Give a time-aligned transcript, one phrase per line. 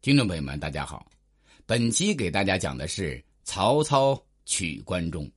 [0.00, 1.10] 听众朋友们，大家好，
[1.66, 5.28] 本期给大家讲的是曹操取关中。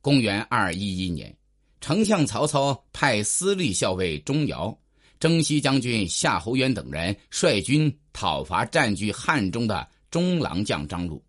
[0.00, 1.32] 公元二一一年，
[1.80, 4.76] 丞相曹操派司隶校尉钟繇、
[5.20, 11.24] 征西将军夏侯渊等人率军讨伐占据汉中的中郎将张鲁。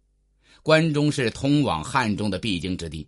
[0.63, 3.07] 关中是通往汉中的必经之地，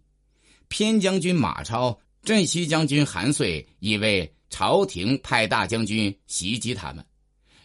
[0.68, 7.04] 偏将军马超、镇西将军韩遂以为朝廷派大将军袭击他们。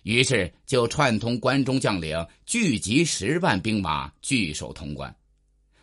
[0.02, 5.14] 于是就串通关中将领，聚集十万兵马，据守潼关。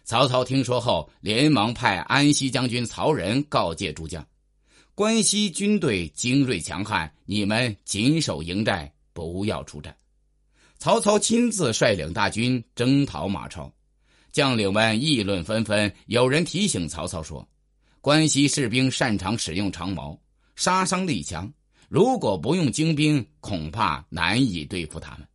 [0.03, 4.25] 曹操听说后，连忙派安西将军曹仁告诫诸将
[4.95, 9.95] ：“关西军队精锐强悍，你们紧守营寨，不要出战。”
[10.79, 13.69] 曹操亲自率领大军征讨马超，
[14.31, 15.93] 将领们议论纷纷。
[16.05, 17.45] 有人提醒曹操说
[17.99, 20.17] ：“关西士兵擅长使用长矛，
[20.55, 21.51] 杀伤力强。”
[21.87, 25.27] 如果不用精兵，恐怕难以对付他们。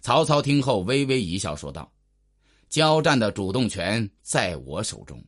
[0.00, 1.90] 曹操听后微微一笑，说道
[2.68, 5.22] ：“交战的主动权在我手中，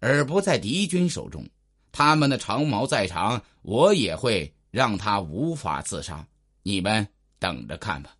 [0.00, 1.46] 而不在敌军手中。
[1.92, 6.26] 他们的长矛再长，我也会让他无法自杀。
[6.62, 7.06] 你们
[7.38, 8.16] 等着看吧。”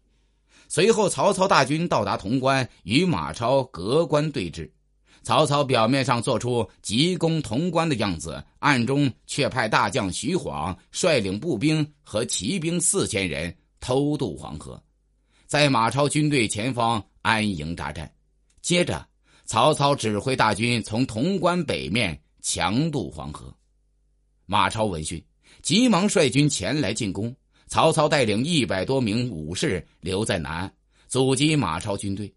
[0.68, 4.70] 随后，曹操大军到达潼关，与马超隔关对峙。
[5.24, 14.80] 曹操表面上做出急攻潼关的样子，暗中却派大将徐晃率领步兵和骑兵四千人偷渡黄河，
[15.46, 18.12] 在马超军队前方安营扎寨。
[18.60, 19.06] 接着，
[19.46, 23.50] 曹操指挥大军从潼关北面强渡黄河。
[24.44, 25.24] 马超闻讯，
[25.62, 27.34] 急忙率军前来进攻。
[27.66, 30.74] 曹操带领一百多名武士留在南岸，
[31.08, 32.30] 阻击马超军队。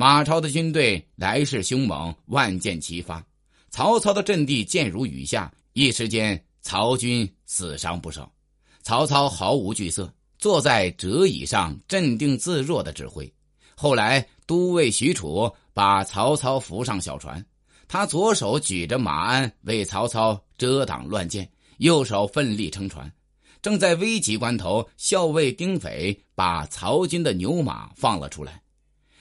[0.00, 3.20] 马超的军队来势凶猛，万箭齐发，
[3.68, 8.32] 曹操的阵地箭如雨下，一时间曹军死伤不少。
[8.84, 13.28] 曹操毫无惧色，坐在折椅上，镇定自若的指挥。
[13.74, 17.44] 后来，都尉许褚把曹操扶上小船，
[17.88, 23.12] 他左手举着马鞍为曹操遮挡乱箭，右手奋力撑船。
[23.60, 28.62] 正在危急关头，校尉丁斐把曹军的牛马放了出来。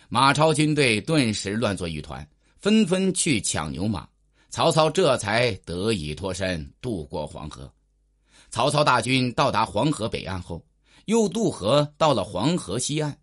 [0.10, 2.26] 马超军队顿时乱作一团，
[2.60, 4.08] 纷纷去抢牛马。
[4.50, 7.70] 曹操这才得以脱身，渡过黄河。
[8.50, 10.66] 曹操大军到达黄河北岸后，
[11.06, 13.18] 又渡河到了黄河西岸，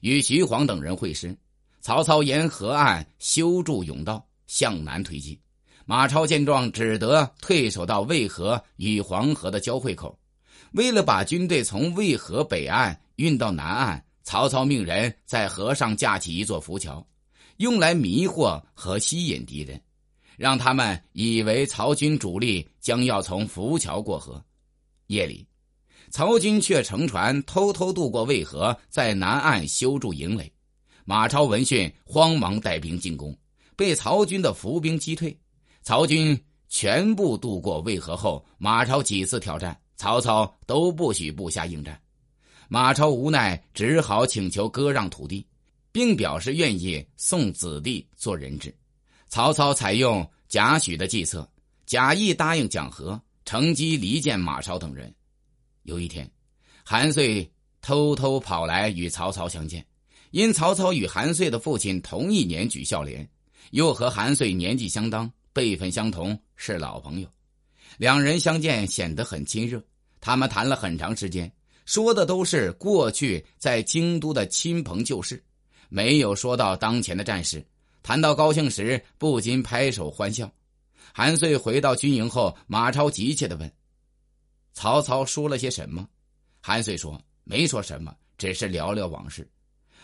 [0.00, 1.36] 与徐晃等人会师。
[1.80, 5.36] 曹操沿河岸修筑甬道，向南推进。
[5.86, 10.16] 马超见状，只得退守到渭河与黄河的交汇口。
[10.72, 14.04] 为了把军队从渭河北岸运到南岸。
[14.28, 17.02] 曹操命人在河上架起一座浮桥，
[17.56, 19.80] 用来迷惑和吸引敌人，
[20.36, 24.44] 让他们以为曹军主力将要从浮桥过河。
[25.06, 25.46] 夜里，
[26.10, 30.52] 曹军却乘船偷偷渡过渭河，在南岸修筑营垒。
[31.06, 33.34] 马超闻讯，慌忙带兵进攻，
[33.76, 35.34] 被曹军的伏兵击退。
[35.80, 41.98] 曹军全部渡过渭河后，马超几次挑战，曹操都不许部下应战。
[42.70, 45.46] 马超无奈，只好请求割让土地，
[45.90, 48.74] 并表示愿意送子弟做人质。
[49.26, 51.50] 曹操采用贾诩的计策，
[51.86, 55.14] 假意答应讲和，乘机离间马超等人。
[55.84, 56.30] 有一天，
[56.84, 59.84] 韩遂偷偷跑来与曹操相见，
[60.30, 63.26] 因曹操与韩遂的父亲同一年举孝廉，
[63.70, 67.28] 又和韩遂年纪相当，辈分相同，是老朋友，
[67.96, 69.82] 两人相见显得很亲热。
[70.20, 71.50] 他们谈了很长时间。
[71.88, 75.42] 说的都是过去在京都的亲朋旧事，
[75.88, 77.66] 没有说到当前的战事。
[78.02, 80.52] 谈到高兴时，不禁拍手欢笑。
[81.14, 83.72] 韩遂回到军营后，马超急切的问
[84.74, 86.06] ：“曹操说了些什么？”
[86.60, 89.50] 韩遂说：“没说什么，只是聊聊往事。”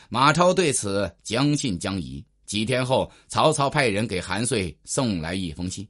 [0.09, 2.25] 马超对此将信将疑。
[2.47, 5.87] 几天后，曹操派人给韩遂送来一封信，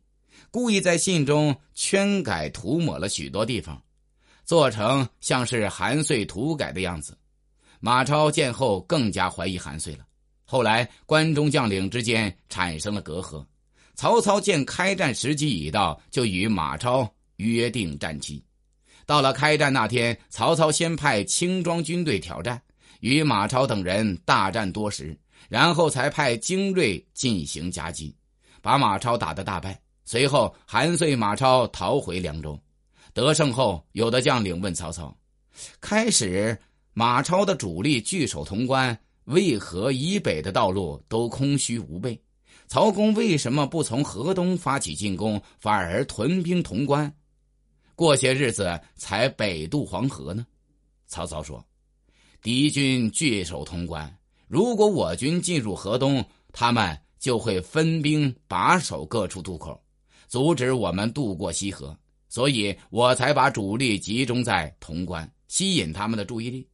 [0.50, 3.80] 故意在信中圈改涂抹了许多地方。
[4.44, 7.16] 做成像是韩遂涂改的样子，
[7.80, 10.04] 马超见后更加怀疑韩遂了。
[10.44, 13.44] 后来关中将领之间产生了隔阂，
[13.94, 18.44] 曹操见开战时机已到，就与马超约定战期。
[19.06, 22.60] 到了开战那天，曹操先派轻装军队挑战，
[23.00, 25.18] 与马超等人大战多时，
[25.48, 28.14] 然后才派精锐进行夹击，
[28.60, 29.80] 把马超打得大败。
[30.04, 32.58] 随后，韩遂、马超逃回凉州。
[33.14, 35.16] 得胜后，有的将领问曹操
[35.80, 36.58] ：“开始
[36.92, 42.20] 马超的主力据守潼关，渭河以北的道路都空虚无备，
[42.66, 47.14] 曹公为什么不从河东发起进攻，反而屯兵潼关，
[47.94, 50.44] 过些日子才北渡黄河呢？”
[51.06, 51.64] 曹操说
[52.42, 54.12] ：“敌军据守潼关。
[54.48, 59.80] 如果我军进入河东，他们就会分兵把守各处渡口，
[60.26, 61.96] 阻止我们渡过西河。
[62.34, 66.66] 所以我才把主力集中在潼关，吸引他们的注意力。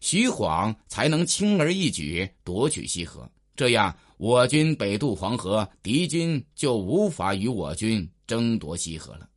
[0.00, 3.30] 徐晃才能轻而易举夺取西河。
[3.54, 9.28] 这样，我军北渡黄河，敌军就无法与我军争夺西河了。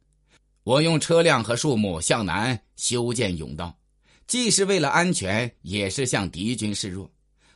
[0.64, 3.78] 我用车辆和树木向南修建甬道，
[4.28, 7.12] 既是为了安全，也是向敌军示弱。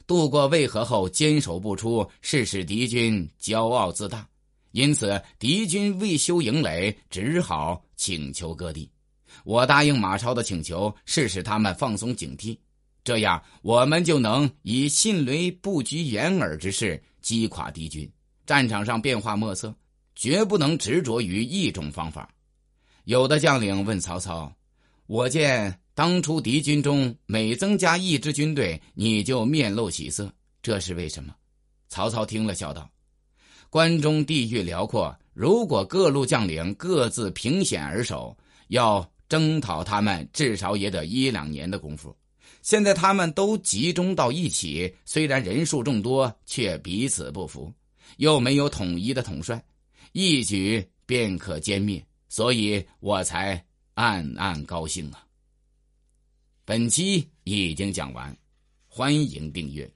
[0.06, 4.28] 渡过渭河后坚守不出，是使敌军骄傲自大。
[4.72, 8.90] 因此，敌军未修营垒，只好请求割地。
[9.44, 12.58] 我答应马超的请求，是使他们放松警惕，
[13.04, 18.10] 这样我们就能以迅雷不及掩耳之势击垮敌军。
[18.46, 19.76] 战场上变化莫测，
[20.16, 22.34] 绝不能执着于一种方法。
[23.04, 24.52] 有的将领问曹操
[25.06, 31.36] ：“我见当初敌军中每增加一支军队，你就面露喜色，这是为什么？”
[31.90, 32.90] 曹操听了，笑道。
[33.70, 38.38] 关中地域辽阔，如果各路将领各自凭险而守，
[38.68, 42.14] 要征讨他们，至少也得一两年的功夫。
[42.62, 47.74] 现在他们都集中到一起，虽然人数众多，却彼此不服，
[48.18, 49.64] 又没有统一的统帅，
[50.12, 55.24] 一举便可歼灭，所以我才暗暗高兴啊。
[56.66, 58.38] 本期已经讲完，
[58.90, 59.90] 欢迎订阅。